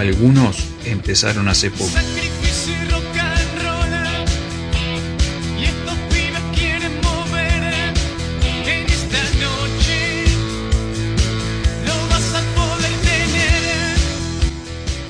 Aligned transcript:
Algunos 0.00 0.56
empezaron 0.86 1.46
hace 1.48 1.70
poco. 1.70 1.90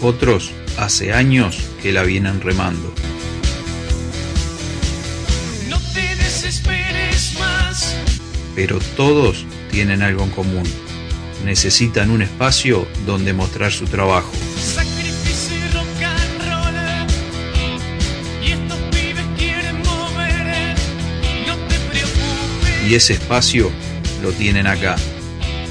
Otros 0.02 0.50
hace 0.76 1.12
años 1.12 1.58
que 1.80 1.92
la 1.92 2.02
vienen 2.02 2.40
remando. 2.40 2.92
No 5.68 5.78
te 5.94 6.16
desesperes 6.16 7.38
más. 7.38 7.94
Pero 8.56 8.80
todos 8.96 9.46
tienen 9.70 10.02
algo 10.02 10.24
en 10.24 10.30
común. 10.30 10.64
Necesitan 11.44 12.10
un 12.10 12.22
espacio 12.22 12.88
donde 13.06 13.32
mostrar 13.32 13.70
su 13.70 13.84
trabajo. 13.84 14.32
Y 22.90 22.96
ese 22.96 23.12
espacio 23.12 23.70
lo 24.20 24.32
tienen 24.32 24.66
acá, 24.66 24.96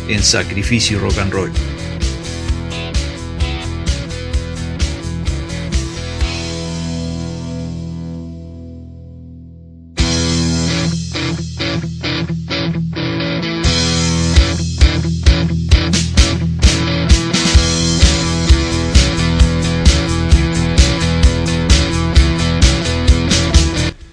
en 0.07 0.23
Sacrificio 0.23 0.99
Rock 0.99 1.17
and 1.17 1.33
Roll. 1.33 1.51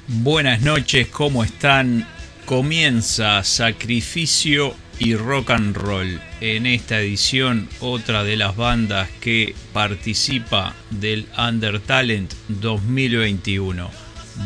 Buenas 0.08 0.60
noches, 0.62 1.06
¿cómo 1.06 1.44
están? 1.44 2.15
Comienza 2.46 3.42
Sacrificio 3.42 4.76
y 5.00 5.16
Rock 5.16 5.50
and 5.50 5.76
Roll. 5.76 6.20
En 6.40 6.66
esta 6.66 7.00
edición, 7.00 7.68
otra 7.80 8.22
de 8.22 8.36
las 8.36 8.54
bandas 8.54 9.08
que 9.20 9.56
participa 9.72 10.76
del 10.90 11.26
Under 11.36 11.80
Talent 11.80 12.32
2021. 12.46 13.90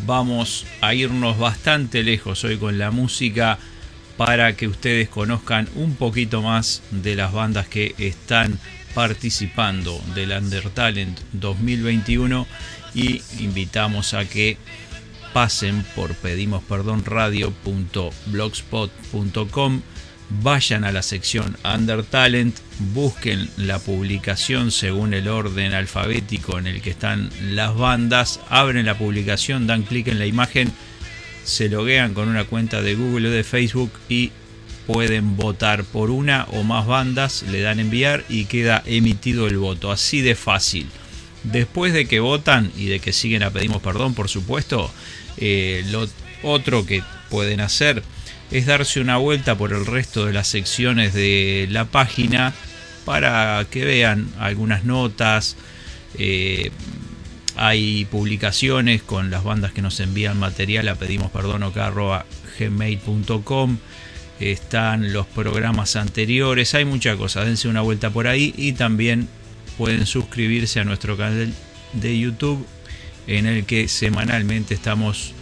Vamos 0.06 0.64
a 0.80 0.94
irnos 0.94 1.38
bastante 1.38 2.02
lejos 2.02 2.42
hoy 2.44 2.56
con 2.56 2.78
la 2.78 2.90
música 2.90 3.58
para 4.16 4.56
que 4.56 4.66
ustedes 4.66 5.10
conozcan 5.10 5.68
un 5.74 5.94
poquito 5.94 6.40
más 6.40 6.82
de 6.90 7.16
las 7.16 7.34
bandas 7.34 7.68
que 7.68 7.94
están 7.98 8.58
participando 8.94 10.02
del 10.14 10.32
Under 10.32 10.70
Talent 10.70 11.20
2021 11.32 12.46
y 12.94 13.20
invitamos 13.40 14.14
a 14.14 14.24
que 14.24 14.56
pasen 15.32 15.84
por 15.94 16.14
pedimos 16.14 16.64
perdón 16.64 17.04
radio.blogspot.com 17.04 19.82
vayan 20.42 20.84
a 20.84 20.92
la 20.92 21.02
sección 21.02 21.56
Under 21.64 22.04
Talent 22.04 22.56
busquen 22.94 23.48
la 23.56 23.78
publicación 23.78 24.70
según 24.70 25.14
el 25.14 25.28
orden 25.28 25.74
alfabético 25.74 26.58
en 26.58 26.66
el 26.66 26.82
que 26.82 26.90
están 26.90 27.30
las 27.42 27.76
bandas 27.76 28.40
abren 28.48 28.86
la 28.86 28.96
publicación 28.96 29.66
dan 29.66 29.82
clic 29.82 30.08
en 30.08 30.18
la 30.18 30.26
imagen 30.26 30.72
se 31.44 31.68
loguean 31.68 32.14
con 32.14 32.28
una 32.28 32.44
cuenta 32.44 32.82
de 32.82 32.94
Google 32.94 33.28
o 33.28 33.32
de 33.32 33.44
Facebook 33.44 33.90
y 34.08 34.32
pueden 34.86 35.36
votar 35.36 35.84
por 35.84 36.10
una 36.10 36.46
o 36.50 36.62
más 36.62 36.86
bandas 36.86 37.42
le 37.44 37.60
dan 37.60 37.80
enviar 37.80 38.24
y 38.28 38.46
queda 38.46 38.82
emitido 38.86 39.46
el 39.46 39.58
voto 39.58 39.92
así 39.92 40.20
de 40.20 40.34
fácil. 40.34 40.88
Después 41.44 41.92
de 41.92 42.06
que 42.06 42.20
votan 42.20 42.70
y 42.76 42.86
de 42.86 43.00
que 43.00 43.12
siguen 43.12 43.42
a 43.42 43.50
pedimos 43.50 43.82
perdón 43.82 44.14
por 44.14 44.28
supuesto 44.28 44.90
eh, 45.40 45.84
lo 45.90 46.06
otro 46.42 46.86
que 46.86 47.02
pueden 47.28 47.60
hacer 47.60 48.02
es 48.50 48.66
darse 48.66 49.00
una 49.00 49.16
vuelta 49.16 49.56
por 49.56 49.72
el 49.72 49.86
resto 49.86 50.26
de 50.26 50.32
las 50.32 50.48
secciones 50.48 51.14
de 51.14 51.68
la 51.70 51.84
página 51.84 52.52
para 53.04 53.64
que 53.70 53.84
vean 53.84 54.28
algunas 54.38 54.84
notas. 54.84 55.56
Eh, 56.18 56.70
hay 57.56 58.04
publicaciones 58.06 59.02
con 59.02 59.30
las 59.30 59.44
bandas 59.44 59.72
que 59.72 59.82
nos 59.82 60.00
envían 60.00 60.38
material. 60.38 60.88
A 60.88 60.94
pedimos 60.96 61.30
perdón 61.30 61.72
gmail.com 62.58 63.78
están 64.40 65.12
los 65.12 65.26
programas 65.26 65.96
anteriores. 65.96 66.74
Hay 66.74 66.84
muchas 66.84 67.16
cosas 67.16 67.46
dense 67.46 67.68
una 67.68 67.82
vuelta 67.82 68.10
por 68.10 68.26
ahí 68.26 68.54
y 68.56 68.72
también 68.72 69.28
pueden 69.76 70.06
suscribirse 70.06 70.80
a 70.80 70.84
nuestro 70.84 71.16
canal 71.16 71.52
de 71.92 72.18
youtube 72.18 72.64
en 73.30 73.46
el 73.46 73.64
que 73.64 73.88
semanalmente 73.88 74.74
estamos 74.74 75.34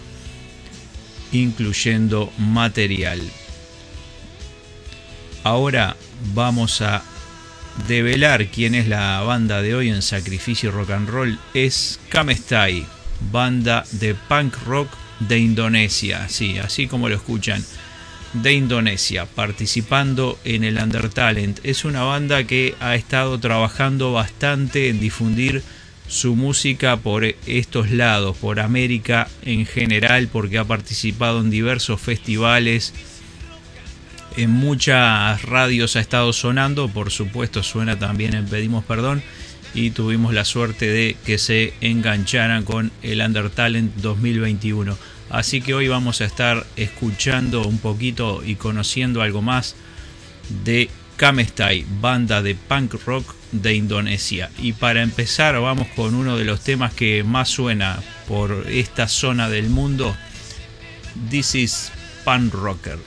incluyendo 1.32 2.32
material. 2.38 3.20
Ahora 5.44 5.96
vamos 6.34 6.82
a 6.82 7.02
develar 7.86 8.48
quién 8.48 8.74
es 8.74 8.88
la 8.88 9.20
banda 9.20 9.62
de 9.62 9.74
hoy 9.74 9.88
en 9.88 10.02
Sacrificio 10.02 10.70
Rock 10.70 10.90
and 10.90 11.08
Roll. 11.08 11.38
Es 11.54 11.98
Kamestai, 12.10 12.84
banda 13.32 13.84
de 13.92 14.14
punk 14.14 14.54
rock 14.66 14.90
de 15.20 15.38
Indonesia. 15.38 16.28
Sí, 16.28 16.58
así 16.58 16.86
como 16.86 17.08
lo 17.08 17.16
escuchan. 17.16 17.64
De 18.34 18.52
Indonesia, 18.52 19.24
participando 19.24 20.38
en 20.44 20.62
el 20.62 20.76
Under 20.76 21.08
Talent. 21.08 21.60
Es 21.62 21.86
una 21.86 22.02
banda 22.02 22.44
que 22.44 22.74
ha 22.80 22.94
estado 22.94 23.40
trabajando 23.40 24.12
bastante 24.12 24.90
en 24.90 25.00
difundir 25.00 25.62
su 26.08 26.34
música 26.34 26.96
por 26.96 27.24
estos 27.46 27.90
lados, 27.90 28.36
por 28.38 28.60
América 28.60 29.28
en 29.42 29.66
general, 29.66 30.28
porque 30.28 30.58
ha 30.58 30.64
participado 30.64 31.40
en 31.40 31.50
diversos 31.50 32.00
festivales, 32.00 32.94
en 34.36 34.50
muchas 34.50 35.42
radios 35.42 35.96
ha 35.96 36.00
estado 36.00 36.32
sonando, 36.32 36.88
por 36.88 37.10
supuesto 37.10 37.62
suena 37.62 37.98
también 37.98 38.34
en 38.34 38.46
Pedimos 38.46 38.84
Perdón, 38.84 39.22
y 39.74 39.90
tuvimos 39.90 40.32
la 40.32 40.44
suerte 40.44 40.86
de 40.88 41.16
que 41.26 41.38
se 41.38 41.74
engancharan 41.80 42.64
con 42.64 42.90
el 43.02 43.20
Under 43.20 43.50
Talent 43.50 43.94
2021. 43.96 44.96
Así 45.30 45.60
que 45.60 45.74
hoy 45.74 45.88
vamos 45.88 46.20
a 46.22 46.24
estar 46.24 46.66
escuchando 46.76 47.66
un 47.66 47.78
poquito 47.78 48.42
y 48.44 48.54
conociendo 48.54 49.20
algo 49.20 49.42
más 49.42 49.76
de 50.64 50.88
Kamestai, 51.18 51.84
banda 52.00 52.42
de 52.42 52.54
punk 52.54 52.94
rock 53.04 53.34
de 53.50 53.74
Indonesia. 53.74 54.50
Y 54.56 54.72
para 54.72 55.02
empezar 55.02 55.60
vamos 55.60 55.88
con 55.96 56.14
uno 56.14 56.36
de 56.36 56.44
los 56.44 56.60
temas 56.60 56.94
que 56.94 57.24
más 57.24 57.48
suena 57.48 57.98
por 58.28 58.66
esta 58.68 59.08
zona 59.08 59.48
del 59.48 59.68
mundo. 59.68 60.16
This 61.28 61.56
is 61.56 61.92
Punk 62.24 62.54
Rocker. 62.54 62.98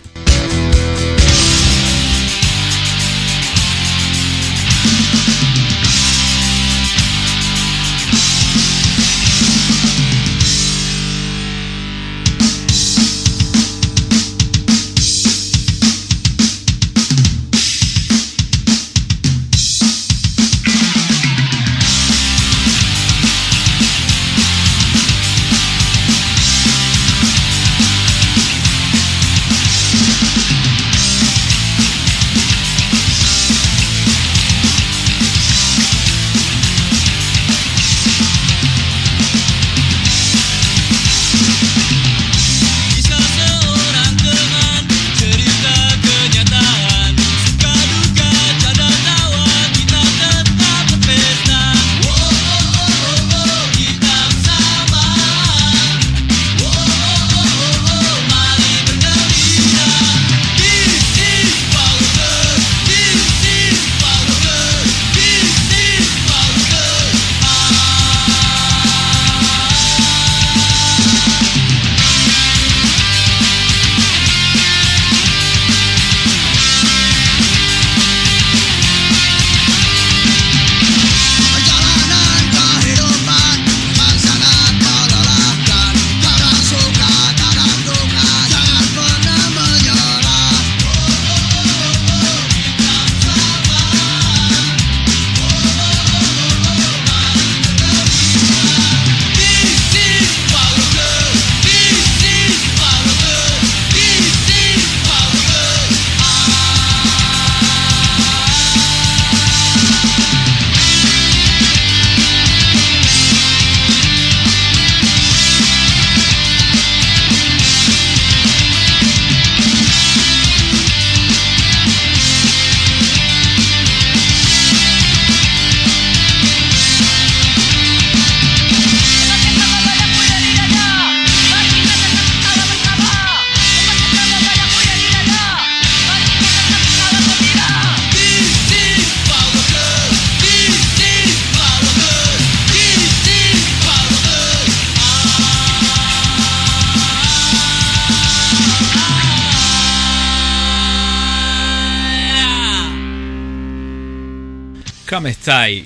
Kamestai, 155.22 155.86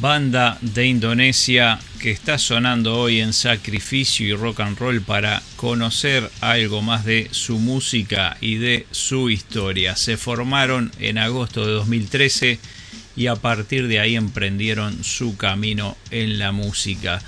banda 0.00 0.56
de 0.62 0.86
Indonesia 0.86 1.78
que 2.00 2.10
está 2.10 2.38
sonando 2.38 2.96
hoy 2.96 3.20
en 3.20 3.34
Sacrificio 3.34 4.26
y 4.26 4.32
Rock 4.32 4.60
and 4.60 4.78
Roll 4.78 5.02
para 5.02 5.42
conocer 5.56 6.30
algo 6.40 6.80
más 6.80 7.04
de 7.04 7.28
su 7.32 7.58
música 7.58 8.38
y 8.40 8.54
de 8.54 8.86
su 8.90 9.28
historia. 9.28 9.94
Se 9.94 10.16
formaron 10.16 10.90
en 11.00 11.18
agosto 11.18 11.66
de 11.66 11.72
2013 11.72 12.58
y 13.14 13.26
a 13.26 13.36
partir 13.36 13.88
de 13.88 14.00
ahí 14.00 14.16
emprendieron 14.16 15.04
su 15.04 15.36
camino 15.36 15.98
en 16.10 16.38
la 16.38 16.52
música. 16.52 17.20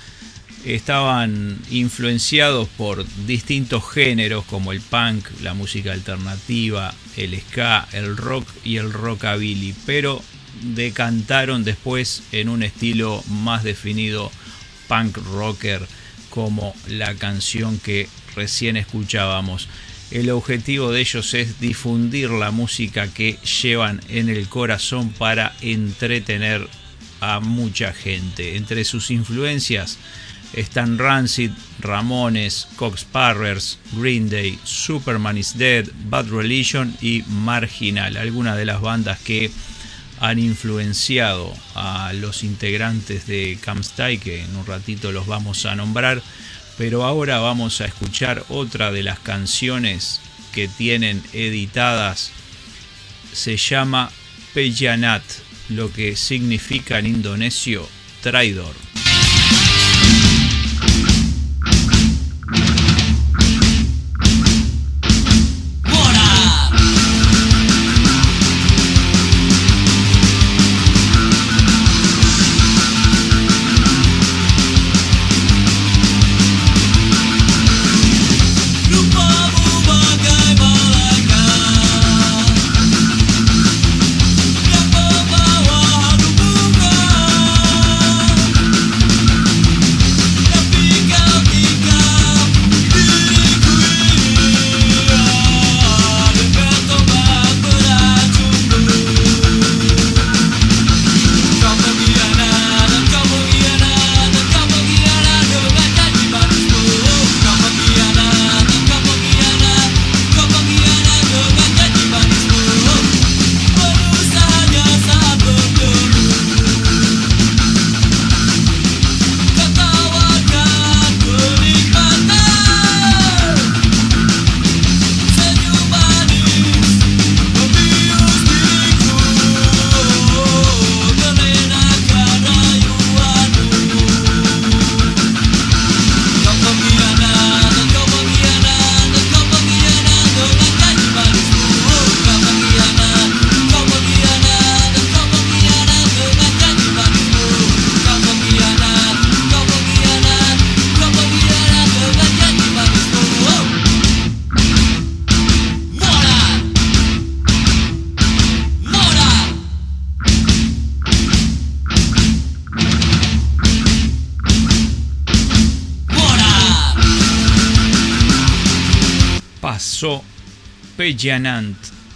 Estaban 0.65 1.59
influenciados 1.69 2.67
por 2.69 3.05
distintos 3.27 3.87
géneros 3.87 4.45
como 4.45 4.71
el 4.71 4.81
punk, 4.81 5.27
la 5.43 5.53
música 5.53 5.91
alternativa, 5.91 6.91
el 7.17 7.39
ska, 7.39 7.87
el 7.91 8.17
rock 8.17 8.47
y 8.63 8.77
el 8.77 8.91
rockabilly, 8.91 9.75
pero 9.85 10.23
decantaron 10.73 11.63
después 11.63 12.23
en 12.31 12.49
un 12.49 12.63
estilo 12.63 13.23
más 13.27 13.63
definido 13.63 14.31
punk 14.87 15.17
rocker 15.33 15.85
como 16.29 16.75
la 16.87 17.15
canción 17.15 17.79
que 17.79 18.09
recién 18.35 18.77
escuchábamos. 18.77 19.67
El 20.11 20.29
objetivo 20.29 20.91
de 20.91 21.01
ellos 21.01 21.33
es 21.33 21.59
difundir 21.59 22.29
la 22.29 22.51
música 22.51 23.07
que 23.07 23.37
llevan 23.61 24.01
en 24.09 24.29
el 24.29 24.47
corazón 24.47 25.09
para 25.09 25.53
entretener 25.61 26.67
a 27.21 27.39
mucha 27.39 27.93
gente. 27.93 28.55
Entre 28.55 28.83
sus 28.83 29.09
influencias 29.11 29.97
están 30.53 30.97
Rancid, 30.97 31.51
Ramones, 31.79 32.67
Cox 32.75 33.03
Parrers, 33.03 33.79
Green 33.93 34.29
Day, 34.29 34.59
Superman 34.63 35.37
is 35.37 35.57
Dead, 35.57 35.85
Bad 36.09 36.29
Religion 36.29 36.95
y 37.01 37.23
Marginal, 37.27 38.17
algunas 38.17 38.57
de 38.57 38.65
las 38.65 38.81
bandas 38.81 39.19
que 39.19 39.51
han 40.19 40.39
influenciado 40.39 41.53
a 41.75 42.13
los 42.13 42.43
integrantes 42.43 43.27
de 43.27 43.57
Camstay, 43.61 44.17
que 44.17 44.43
en 44.43 44.55
un 44.55 44.65
ratito 44.65 45.11
los 45.11 45.27
vamos 45.27 45.65
a 45.65 45.75
nombrar, 45.75 46.21
pero 46.77 47.03
ahora 47.03 47.39
vamos 47.39 47.81
a 47.81 47.85
escuchar 47.85 48.43
otra 48.49 48.91
de 48.91 49.03
las 49.03 49.19
canciones 49.19 50.21
que 50.53 50.67
tienen 50.67 51.21
editadas, 51.33 52.31
se 53.33 53.57
llama 53.57 54.09
Peyanat, 54.53 55.23
lo 55.69 55.91
que 55.91 56.15
significa 56.15 56.99
en 56.99 57.07
indonesio 57.07 57.87
traidor. 58.21 58.73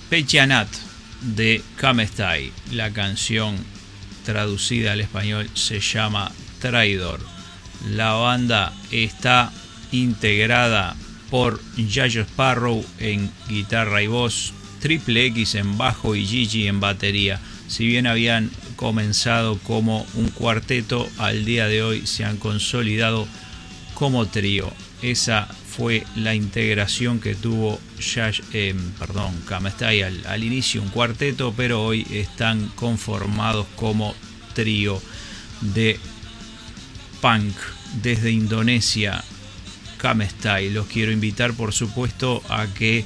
Peyanat 0.09 0.67
de 1.21 1.61
Kamestai. 1.75 2.51
La 2.71 2.91
canción 2.91 3.55
traducida 4.25 4.93
al 4.93 5.01
español 5.01 5.47
se 5.53 5.79
llama 5.79 6.31
Traidor. 6.59 7.19
La 7.91 8.13
banda 8.13 8.73
está 8.89 9.51
integrada 9.91 10.95
por 11.29 11.61
Yayo 11.77 12.23
Sparrow 12.23 12.83
en 12.97 13.31
guitarra 13.47 14.01
y 14.01 14.07
voz, 14.07 14.53
Triple 14.81 15.27
X 15.27 15.53
en 15.53 15.77
bajo 15.77 16.15
y 16.15 16.25
Gigi 16.25 16.67
en 16.67 16.79
batería. 16.79 17.39
Si 17.67 17.85
bien 17.85 18.07
habían 18.07 18.49
comenzado 18.75 19.59
como 19.59 20.07
un 20.15 20.29
cuarteto, 20.29 21.07
al 21.19 21.45
día 21.45 21.67
de 21.67 21.83
hoy 21.83 22.07
se 22.07 22.25
han 22.25 22.37
consolidado 22.37 23.27
como 23.93 24.25
trío. 24.25 24.73
Esa 25.03 25.47
fue 25.79 26.03
la 26.17 26.35
integración 26.35 27.21
que 27.21 27.35
tuvo 27.35 27.79
Yash, 28.01 28.41
eh, 28.51 28.75
perdón, 28.99 29.33
Kamestai 29.47 30.01
al, 30.01 30.43
inicio 30.43 30.81
un 30.81 30.89
cuarteto, 30.89 31.53
pero 31.55 31.81
hoy 31.81 32.05
están 32.11 32.67
conformados 32.75 33.65
como 33.77 34.13
trío 34.53 35.01
de 35.61 35.97
punk 37.21 37.55
desde 38.01 38.29
Indonesia, 38.29 39.23
Kamestai. 39.99 40.69
Los 40.69 40.87
quiero 40.87 41.13
invitar, 41.13 41.53
por 41.53 41.71
supuesto, 41.71 42.43
a 42.49 42.67
que 42.67 43.05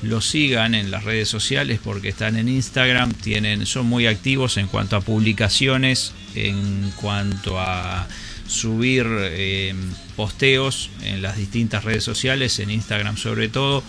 los 0.00 0.26
sigan 0.26 0.74
en 0.74 0.90
las 0.90 1.04
redes 1.04 1.28
sociales 1.28 1.78
porque 1.84 2.08
están 2.08 2.36
en 2.36 2.48
Instagram, 2.48 3.12
tienen, 3.12 3.66
son 3.66 3.84
muy 3.84 4.06
activos 4.06 4.56
en 4.56 4.68
cuanto 4.68 4.96
a 4.96 5.02
publicaciones, 5.02 6.14
en 6.34 6.90
cuanto 6.96 7.60
a 7.60 8.08
subir 8.46 9.06
eh, 9.08 9.74
posteos 10.16 10.90
en 11.02 11.22
las 11.22 11.36
distintas 11.36 11.84
redes 11.84 12.04
sociales, 12.04 12.58
en 12.58 12.70
Instagram 12.70 13.16
sobre 13.16 13.48
todo. 13.48 13.82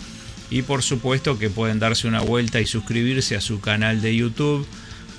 Y 0.49 0.61
por 0.61 0.83
supuesto 0.83 1.39
que 1.39 1.49
pueden 1.49 1.79
darse 1.79 2.07
una 2.07 2.21
vuelta 2.21 2.61
y 2.61 2.67
suscribirse 2.67 3.35
a 3.35 3.41
su 3.41 3.59
canal 3.59 4.01
de 4.01 4.15
YouTube 4.15 4.67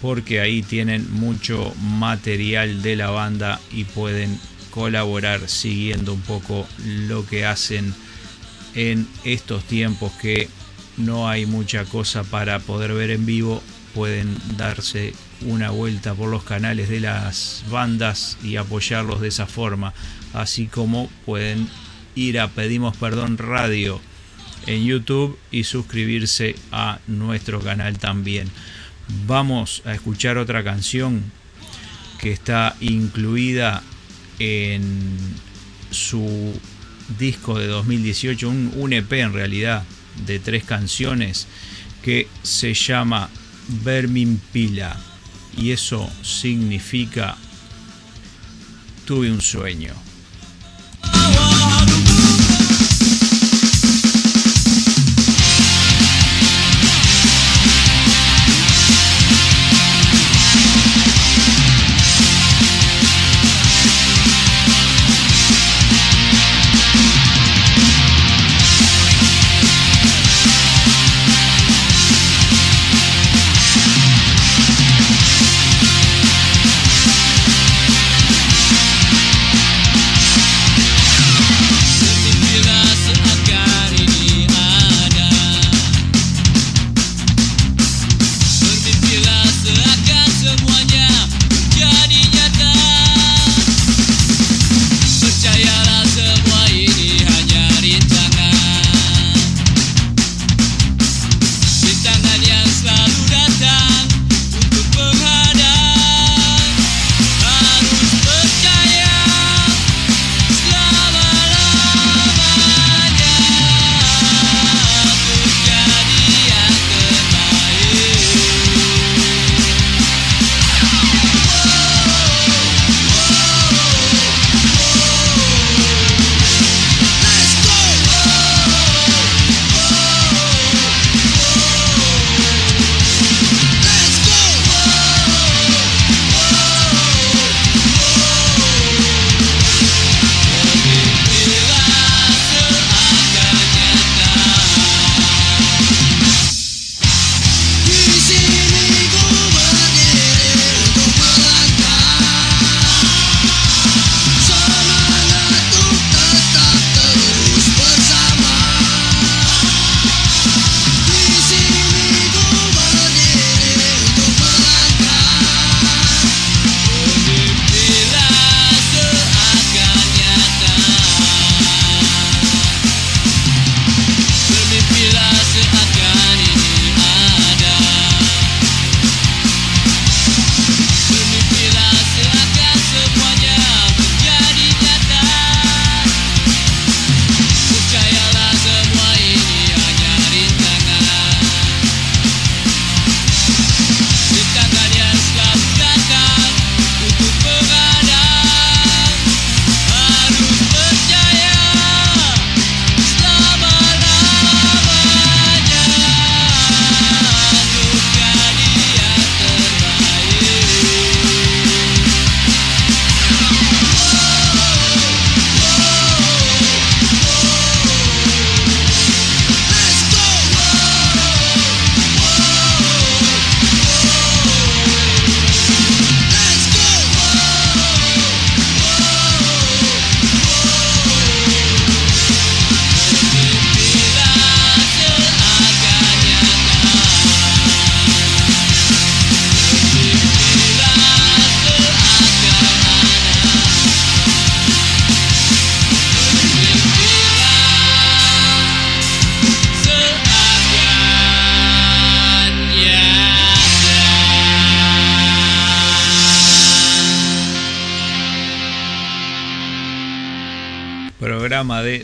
porque 0.02 0.40
ahí 0.40 0.62
tienen 0.62 1.10
mucho 1.12 1.74
material 1.80 2.82
de 2.82 2.96
la 2.96 3.10
banda 3.10 3.60
y 3.72 3.84
pueden 3.84 4.38
colaborar 4.70 5.48
siguiendo 5.48 6.12
un 6.12 6.20
poco 6.20 6.66
lo 6.84 7.26
que 7.26 7.46
hacen 7.46 7.94
en 8.74 9.08
estos 9.24 9.64
tiempos 9.64 10.12
que 10.20 10.48
no 10.96 11.28
hay 11.28 11.46
mucha 11.46 11.84
cosa 11.84 12.24
para 12.24 12.58
poder 12.58 12.92
ver 12.92 13.10
en 13.10 13.26
vivo. 13.26 13.62
Pueden 13.94 14.36
darse 14.56 15.14
una 15.42 15.70
vuelta 15.70 16.14
por 16.14 16.30
los 16.30 16.44
canales 16.44 16.88
de 16.88 17.00
las 17.00 17.64
bandas 17.70 18.38
y 18.42 18.56
apoyarlos 18.56 19.20
de 19.20 19.28
esa 19.28 19.46
forma. 19.46 19.92
Así 20.32 20.66
como 20.66 21.08
pueden 21.24 21.68
ir 22.14 22.40
a 22.40 22.48
Pedimos 22.48 22.96
Perdón 22.96 23.38
Radio 23.38 24.00
en 24.66 24.84
YouTube 24.84 25.38
y 25.50 25.64
suscribirse 25.64 26.56
a 26.72 26.98
nuestro 27.06 27.60
canal 27.60 27.98
también. 27.98 28.50
Vamos 29.26 29.82
a 29.84 29.94
escuchar 29.94 30.38
otra 30.38 30.64
canción 30.64 31.22
que 32.18 32.32
está 32.32 32.74
incluida 32.80 33.82
en 34.38 35.16
su 35.90 36.58
disco 37.18 37.58
de 37.58 37.68
2018, 37.68 38.48
un, 38.48 38.92
EP 38.92 39.12
en 39.12 39.32
realidad 39.32 39.84
de 40.26 40.38
tres 40.38 40.64
canciones 40.64 41.46
que 42.02 42.26
se 42.42 42.74
llama 42.74 43.28
Vermin 43.84 44.40
Pila 44.52 44.96
y 45.56 45.72
eso 45.72 46.10
significa 46.22 47.36
tuve 49.06 49.30
un 49.30 49.40
sueño. 49.40 50.05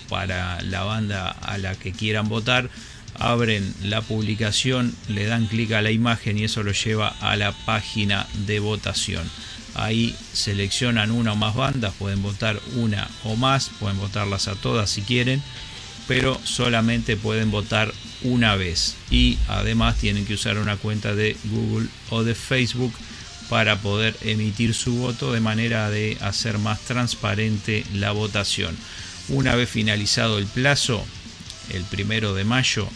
para 0.09 0.61
la 0.61 0.83
banda 0.83 1.31
a 1.31 1.57
la 1.57 1.73
que 1.75 1.91
quieran 1.91 2.29
votar, 2.29 2.69
abren 3.15 3.73
la 3.83 4.01
publicación, 4.01 4.95
le 5.07 5.25
dan 5.25 5.47
clic 5.47 5.71
a 5.71 5.81
la 5.81 5.89
imagen 5.91 6.37
y 6.37 6.43
eso 6.43 6.61
lo 6.63 6.71
lleva 6.71 7.09
a 7.21 7.35
la 7.35 7.51
página 7.65 8.27
de 8.45 8.59
votación. 8.59 9.27
Ahí 9.73 10.15
seleccionan 10.33 11.11
una 11.11 11.33
o 11.33 11.35
más 11.35 11.55
bandas, 11.55 11.93
pueden 11.97 12.21
votar 12.21 12.59
una 12.75 13.07
o 13.23 13.35
más, 13.35 13.69
pueden 13.79 13.97
votarlas 13.99 14.47
a 14.47 14.55
todas 14.55 14.89
si 14.89 15.01
quieren, 15.01 15.41
pero 16.07 16.39
solamente 16.43 17.15
pueden 17.15 17.51
votar 17.51 17.93
una 18.23 18.55
vez. 18.55 18.95
Y 19.09 19.37
además 19.47 19.97
tienen 19.97 20.25
que 20.25 20.33
usar 20.33 20.57
una 20.57 20.77
cuenta 20.77 21.15
de 21.15 21.37
Google 21.45 21.87
o 22.09 22.23
de 22.23 22.35
Facebook 22.35 22.93
para 23.49 23.79
poder 23.79 24.15
emitir 24.21 24.73
su 24.73 24.95
voto 24.95 25.33
de 25.33 25.41
manera 25.41 25.89
de 25.89 26.17
hacer 26.21 26.57
más 26.57 26.79
transparente 26.81 27.85
la 27.93 28.11
votación. 28.11 28.75
Una 29.29 29.55
vez 29.55 29.69
finalizado 29.69 30.37
el 30.37 30.45
plazo, 30.45 31.05
el 31.69 31.83
primero 31.83 32.33
de 32.33 32.43
mayo, 32.43 32.87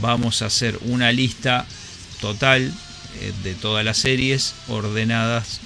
vamos 0.00 0.42
a 0.42 0.46
hacer 0.46 0.78
una 0.82 1.12
lista 1.12 1.66
total 2.20 2.72
eh, 3.20 3.32
de 3.42 3.54
todas 3.54 3.84
las 3.84 3.98
series 3.98 4.54
ordenadas 4.68 5.60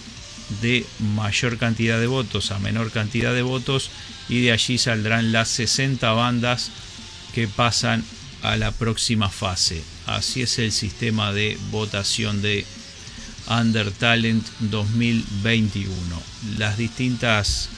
de 0.61 0.87
mayor 1.15 1.59
cantidad 1.59 1.99
de 1.99 2.07
votos 2.07 2.51
a 2.51 2.59
menor 2.59 2.91
cantidad 2.91 3.35
de 3.35 3.43
votos 3.43 3.91
y 4.29 4.43
de 4.43 4.53
allí 4.53 4.79
saldrán 4.79 5.33
las 5.33 5.49
60 5.49 6.11
bandas 6.13 6.71
que 7.35 7.49
pasan 7.49 8.05
a 8.43 8.57
la 8.57 8.71
próxima 8.71 9.29
fase. 9.29 9.83
Así 10.07 10.43
es 10.43 10.59
el 10.59 10.73
sistema 10.73 11.33
de 11.33 11.59
votación 11.71 12.43
de 12.43 12.65
Under 13.49 13.91
Talent 13.91 14.47
2021. 14.61 15.93
Las 16.59 16.77
distintas 16.77 17.69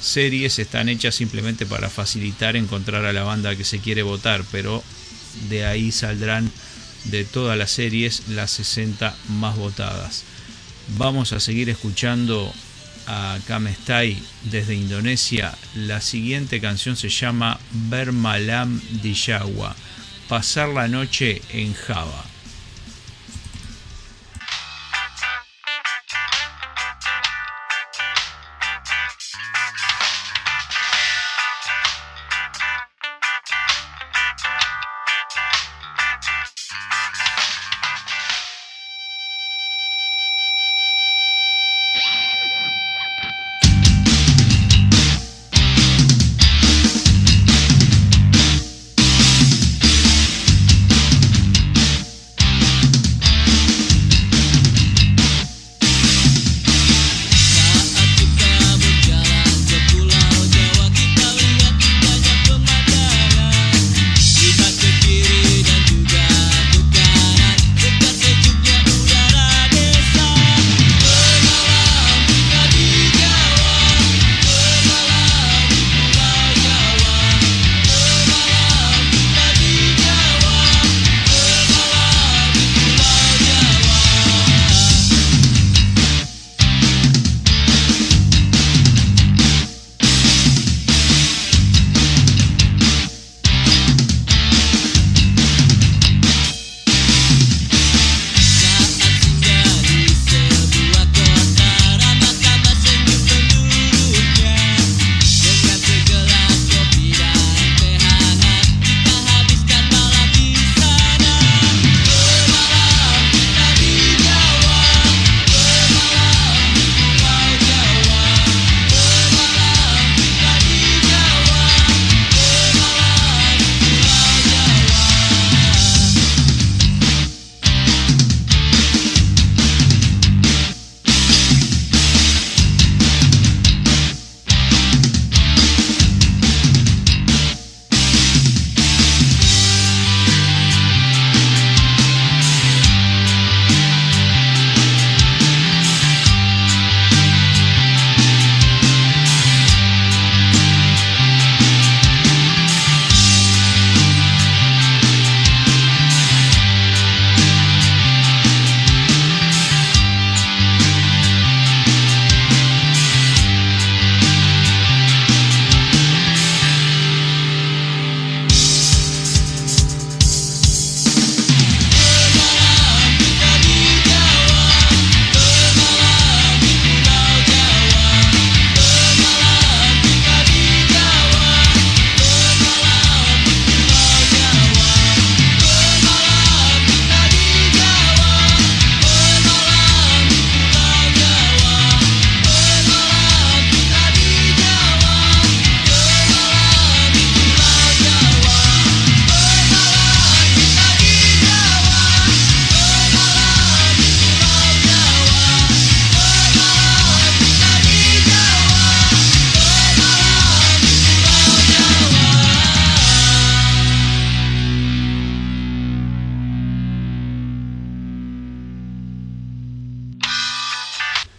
series 0.00 0.58
están 0.58 0.88
hechas 0.88 1.14
simplemente 1.14 1.66
para 1.66 1.90
facilitar 1.90 2.56
encontrar 2.56 3.04
a 3.04 3.12
la 3.12 3.22
banda 3.22 3.56
que 3.56 3.64
se 3.64 3.80
quiere 3.80 4.02
votar, 4.02 4.44
pero 4.50 4.82
de 5.48 5.66
ahí 5.66 5.92
saldrán 5.92 6.50
de 7.04 7.24
todas 7.24 7.56
las 7.56 7.70
series 7.70 8.28
las 8.28 8.50
60 8.52 9.14
más 9.28 9.56
votadas. 9.56 10.24
Vamos 10.96 11.32
a 11.32 11.40
seguir 11.40 11.68
escuchando 11.68 12.52
a 13.06 13.38
Kamestai 13.46 14.16
desde 14.44 14.74
Indonesia. 14.74 15.56
La 15.74 16.00
siguiente 16.00 16.60
canción 16.60 16.96
se 16.96 17.08
llama 17.08 17.58
Bermalam 17.90 18.80
Diyawa, 19.02 19.76
pasar 20.28 20.70
la 20.70 20.88
noche 20.88 21.42
en 21.50 21.74
Java. 21.74 22.27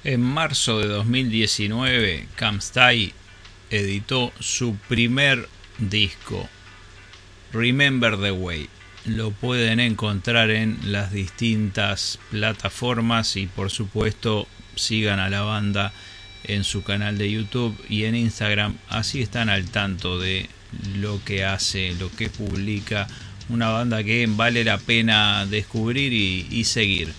En 0.10 0.22
marzo 0.22 0.80
de 0.80 0.88
2019, 0.88 2.30
Kamstai 2.34 3.14
editó 3.70 4.34
su 4.40 4.76
primer 4.88 5.48
disco, 5.78 6.50
Remember 7.54 8.20
the 8.20 8.32
Way. 8.32 8.70
Lo 9.06 9.30
pueden 9.30 9.80
encontrar 9.80 10.50
en 10.50 10.80
las 10.86 11.12
distintas 11.12 12.18
plataformas 12.32 13.36
y 13.36 13.46
por 13.46 13.70
supuesto 13.70 14.48
sigan 14.74 15.20
a 15.20 15.30
la 15.30 15.42
banda 15.42 15.94
en 16.44 16.64
su 16.64 16.82
canal 16.82 17.20
de 17.20 17.30
YouTube 17.30 17.80
y 17.88 18.06
en 18.06 18.16
Instagram. 18.16 18.80
Así 18.90 19.22
están 19.22 19.48
al 19.48 19.70
tanto 19.70 20.18
de 20.18 20.50
lo 20.96 21.24
que 21.24 21.46
hace, 21.46 21.94
lo 22.00 22.10
que 22.10 22.30
publica. 22.32 23.08
Una 23.48 23.70
banda 23.70 24.04
que 24.04 24.26
vale 24.28 24.64
la 24.64 24.80
pena 24.80 25.46
descubrir 25.46 26.14
y, 26.14 26.48
y 26.50 26.64
seguir 26.64 27.14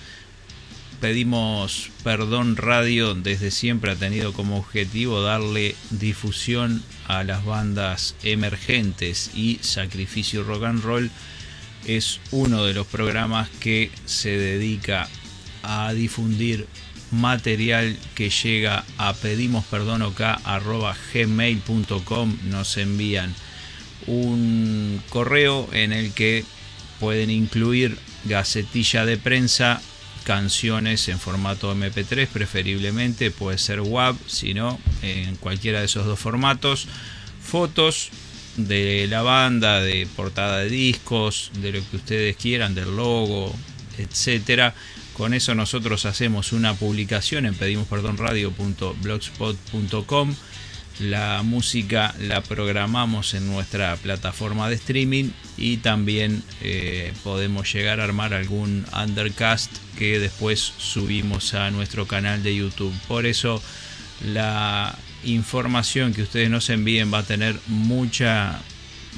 pedimos 1.01 1.91
perdón 2.05 2.57
radio 2.57 3.15
desde 3.15 3.51
siempre 3.51 3.93
ha 3.93 3.97
tenido 3.97 4.33
como 4.33 4.59
objetivo 4.59 5.23
darle 5.23 5.75
difusión 5.91 6.83
a 7.07 7.25
las 7.25 7.45
bandas 7.45 8.15
emergentes 8.23 9.31
y 9.35 9.59
sacrificio 9.63 10.45
rock 10.45 10.65
and 10.65 10.85
roll 10.85 11.11
es 11.87 12.21
uno 12.31 12.65
de 12.65 12.75
los 12.75 12.87
programas 12.87 13.49
que 13.61 13.91
se 14.05 14.31
dedica 14.31 15.09
a 15.63 15.93
difundir 15.95 16.67
material 17.11 17.97
que 18.15 18.29
llega 18.31 18.85
a 18.99 19.15
pedimos 19.15 19.65
perdón 19.65 20.05
gmail.com 21.15 22.39
nos 22.45 22.77
envían 22.77 23.35
un 24.07 25.03
correo 25.09 25.69
en 25.73 25.93
el 25.93 26.13
que 26.13 26.45
pueden 27.01 27.31
incluir 27.31 27.99
gacetilla 28.27 29.07
de 29.07 29.17
prensa 29.17 29.81
canciones 30.25 31.09
en 31.09 31.19
formato 31.19 31.75
MP3 31.75 32.29
preferiblemente, 32.29 33.31
puede 33.31 33.59
ser 33.59 33.81
WAV, 33.81 34.17
si 34.27 34.55
no, 34.55 34.79
en 35.03 35.37
cualquiera 35.37 35.81
de 35.81 35.87
esos 35.87 36.07
dos 36.07 36.19
formatos. 36.19 36.87
Fotos 37.43 38.11
de 38.57 39.07
la 39.09 39.23
banda, 39.23 39.81
de 39.81 40.07
portada 40.17 40.59
de 40.59 40.71
discos, 40.71 41.51
de 41.61 41.73
lo 41.73 41.81
que 41.91 41.97
ustedes 41.97 42.37
quieran, 42.37 42.75
del 42.75 42.97
logo, 42.97 43.55
etcétera. 43.99 44.75
Con 45.15 45.35
eso 45.35 45.55
nosotros 45.55 46.07
hacemos 46.07 46.53
una 46.53 46.75
publicación 46.75 47.47
en 47.47 47.55
pedimosperdonradio.blogspot.com. 47.55 50.35
La 51.01 51.43
música 51.43 52.15
la 52.21 52.43
programamos 52.43 53.33
en 53.33 53.47
nuestra 53.47 53.97
plataforma 53.97 54.69
de 54.69 54.75
streaming 54.75 55.31
y 55.57 55.79
también 55.79 56.43
eh, 56.61 57.15
podemos 57.25 57.73
llegar 57.73 58.01
a 58.01 58.05
armar 58.05 58.35
algún 58.35 58.85
undercast 58.95 59.73
que 59.97 60.19
después 60.19 60.61
subimos 60.61 61.55
a 61.55 61.71
nuestro 61.71 62.07
canal 62.07 62.43
de 62.43 62.55
YouTube. 62.55 62.93
Por 63.09 63.25
eso 63.25 63.63
la 64.27 64.95
información 65.25 66.13
que 66.13 66.23
ustedes 66.23 66.51
nos 66.51 66.69
envíen 66.69 67.13
va 67.13 67.19
a 67.19 67.23
tener 67.23 67.59
mucha, 67.67 68.61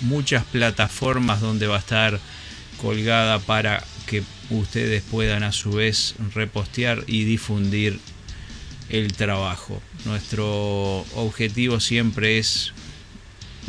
muchas 0.03 0.45
plataformas 0.45 1.41
donde 1.41 1.67
va 1.67 1.77
a 1.77 1.81
estar 1.81 2.21
colgada 2.81 3.41
para 3.41 3.83
que 4.07 4.23
ustedes 4.51 5.03
puedan 5.03 5.43
a 5.43 5.51
su 5.51 5.73
vez 5.73 6.15
repostear 6.33 7.03
y 7.09 7.25
difundir 7.25 7.99
el 8.93 9.15
trabajo. 9.15 9.83
Nuestro 10.05 11.01
objetivo 11.15 11.81
siempre 11.81 12.39
es 12.39 12.73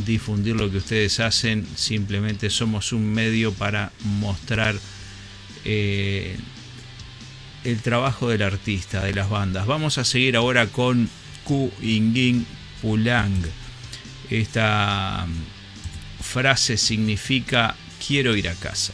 difundir 0.05 0.55
lo 0.55 0.69
que 0.69 0.77
ustedes 0.77 1.19
hacen, 1.19 1.65
simplemente 1.75 2.49
somos 2.49 2.91
un 2.91 3.11
medio 3.13 3.53
para 3.53 3.91
mostrar 4.03 4.75
eh, 5.65 6.35
el 7.63 7.81
trabajo 7.81 8.29
del 8.29 8.41
artista, 8.41 9.03
de 9.03 9.13
las 9.13 9.29
bandas. 9.29 9.65
Vamos 9.65 9.97
a 9.97 10.03
seguir 10.03 10.35
ahora 10.35 10.67
con 10.67 11.09
Ku 11.45 11.71
Ingin 11.81 12.45
Pulang. 12.81 13.43
Esta 14.29 15.25
mm, 15.25 16.23
frase 16.23 16.75
significa 16.75 17.75
quiero 18.05 18.35
ir 18.35 18.49
a 18.49 18.55
casa. 18.55 18.93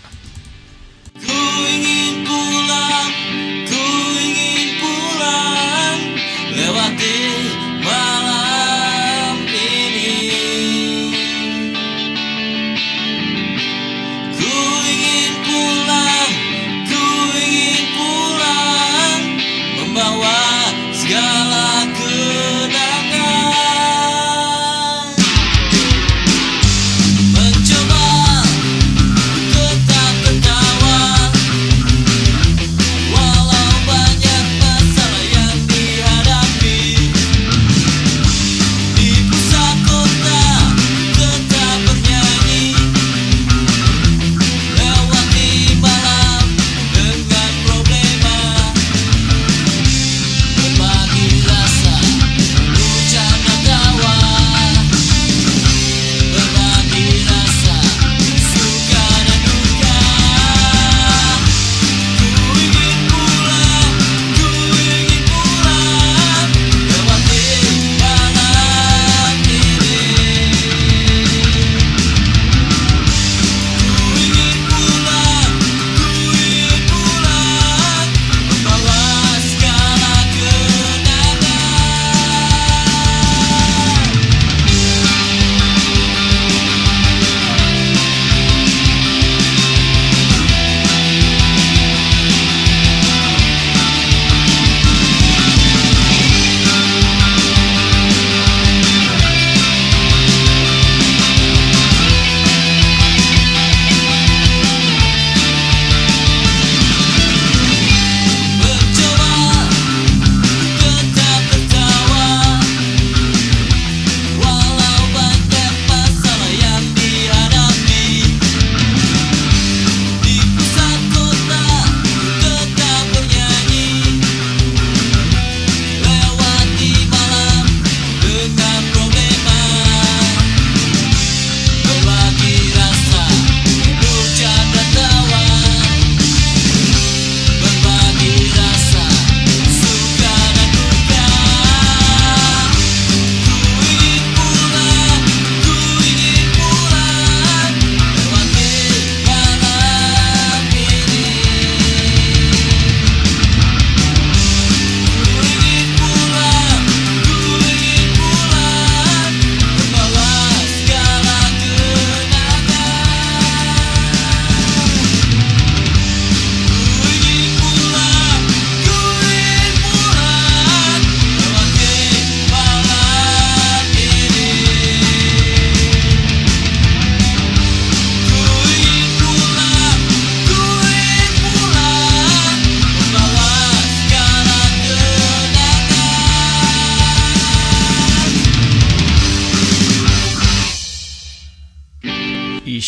I 6.89 6.95
did. 6.95 7.28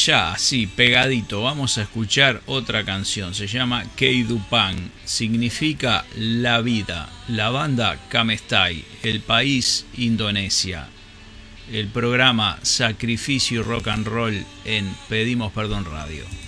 Ya, 0.06 0.32
así, 0.32 0.68
pegadito, 0.68 1.44
vamos 1.44 1.78
a 1.78 1.84
escuchar 1.84 2.42
otra 2.46 2.84
canción. 2.84 3.36
Se 3.36 3.48
llama 3.48 3.84
Keidupan. 3.96 4.92
Significa 5.06 6.06
la 6.16 6.62
vida. 6.62 7.10
La 7.28 7.50
banda 7.50 7.98
Kamestai. 8.10 8.84
El 9.04 9.22
país 9.22 9.86
Indonesia. 9.98 10.88
El 11.72 11.88
programa 11.88 12.60
Sacrificio 12.64 13.64
Rock 13.64 13.88
and 13.90 14.08
Roll 14.08 14.46
en 14.66 14.94
Pedimos 15.08 15.52
Perdón 15.54 15.86
Radio. 15.86 16.41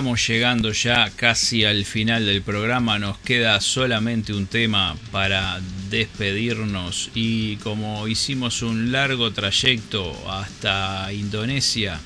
Estamos 0.00 0.26
llegando 0.28 0.72
ya 0.72 1.10
casi 1.14 1.66
al 1.66 1.84
final 1.84 2.24
del 2.24 2.40
programa, 2.40 2.98
nos 2.98 3.18
queda 3.18 3.60
solamente 3.60 4.32
un 4.32 4.46
tema 4.46 4.96
para 5.12 5.60
despedirnos 5.90 7.10
y 7.14 7.56
como 7.56 8.08
hicimos 8.08 8.62
un 8.62 8.92
largo 8.92 9.30
trayecto 9.30 10.16
hasta 10.30 11.12
Indonesia, 11.12 12.00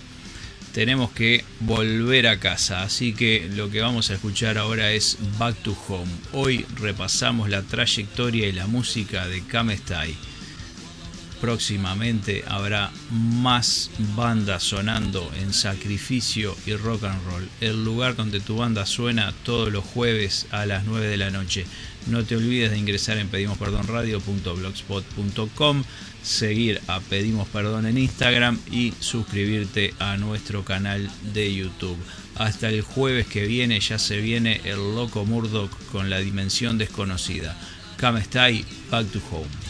tenemos 0.72 1.12
que 1.12 1.44
volver 1.61 2.26
a 2.26 2.40
casa, 2.40 2.83
así 2.83 3.12
que 3.12 3.48
lo 3.54 3.70
que 3.70 3.80
vamos 3.80 4.11
a 4.11 4.14
escuchar 4.14 4.59
ahora 4.59 4.90
es 4.90 5.16
Back 5.38 5.54
to 5.62 5.76
Home. 5.87 6.11
Hoy 6.33 6.66
repasamos 6.74 7.48
la 7.48 7.62
trayectoria 7.62 8.48
y 8.48 8.52
la 8.52 8.66
música 8.66 9.28
de 9.28 9.40
Kamestai. 9.46 10.16
Próximamente 11.44 12.42
habrá 12.48 12.90
más 13.11 13.90
bandas 14.16 14.62
sonando 14.62 15.30
en 15.38 15.52
Sacrificio 15.52 16.57
y 16.64 16.74
Rock 16.74 17.04
and 17.04 17.22
Roll, 17.26 17.46
el 17.61 17.85
lugar 17.85 18.16
donde 18.16 18.40
tu 18.40 18.57
banda 18.57 18.87
suena 18.87 19.35
todos 19.44 19.70
los 19.70 19.85
jueves 19.85 20.46
a 20.52 20.64
las 20.64 20.87
9 20.87 21.07
de 21.07 21.18
la 21.18 21.28
noche. 21.28 21.66
No 22.07 22.24
te 22.24 22.37
olvides 22.37 22.70
de 22.70 22.78
ingresar 22.78 23.18
en 23.18 23.28
pedimosperdonradio.blogspot.com, 23.28 25.85
seguir 26.22 26.80
a 26.87 27.00
Pedimos 27.00 27.46
Perdón 27.48 27.85
en 27.85 27.98
Instagram 27.98 28.59
y 28.72 28.94
suscribirte 29.00 29.92
a 29.98 30.16
nuestro 30.16 30.64
canal 30.64 31.11
de 31.35 31.54
YouTube. 31.54 31.98
Hasta 32.37 32.70
el 32.70 32.80
jueves 32.80 33.26
que 33.26 33.46
viene 33.46 33.80
ya 33.80 33.98
se 33.98 34.16
viene 34.16 34.62
el 34.64 34.94
loco 34.94 35.26
Murdoch 35.26 35.70
con 35.92 36.09
la 36.09 36.20
dimensión 36.20 36.78
desconocida. 36.78 37.54
Kamestai, 37.98 38.64
back 38.90 39.12
to 39.12 39.20
home. 39.30 39.63